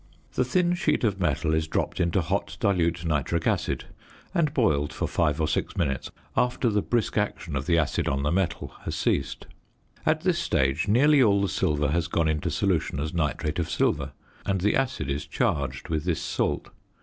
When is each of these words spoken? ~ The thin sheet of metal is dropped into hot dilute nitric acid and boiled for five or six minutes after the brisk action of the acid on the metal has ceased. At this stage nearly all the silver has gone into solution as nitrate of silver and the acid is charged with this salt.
~ 0.19 0.33
The 0.33 0.43
thin 0.43 0.73
sheet 0.73 1.03
of 1.03 1.19
metal 1.19 1.53
is 1.53 1.67
dropped 1.67 1.99
into 1.99 2.21
hot 2.21 2.57
dilute 2.59 3.05
nitric 3.05 3.45
acid 3.45 3.85
and 4.33 4.51
boiled 4.51 4.91
for 4.91 5.07
five 5.07 5.39
or 5.39 5.47
six 5.47 5.77
minutes 5.77 6.09
after 6.35 6.71
the 6.71 6.81
brisk 6.81 7.19
action 7.19 7.55
of 7.55 7.67
the 7.67 7.77
acid 7.77 8.07
on 8.07 8.23
the 8.23 8.31
metal 8.31 8.69
has 8.85 8.95
ceased. 8.95 9.45
At 10.03 10.21
this 10.21 10.39
stage 10.39 10.87
nearly 10.87 11.21
all 11.21 11.39
the 11.39 11.47
silver 11.47 11.89
has 11.89 12.07
gone 12.07 12.27
into 12.27 12.49
solution 12.49 12.99
as 12.99 13.13
nitrate 13.13 13.59
of 13.59 13.69
silver 13.69 14.13
and 14.43 14.61
the 14.61 14.75
acid 14.75 15.07
is 15.07 15.27
charged 15.27 15.89
with 15.89 16.03
this 16.05 16.19
salt. 16.19 16.71